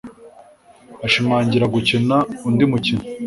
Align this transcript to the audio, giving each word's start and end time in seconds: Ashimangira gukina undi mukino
Ashimangira 1.05 1.65
gukina 1.73 2.15
undi 2.47 2.63
mukino 2.71 3.03